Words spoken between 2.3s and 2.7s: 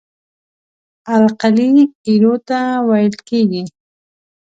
ته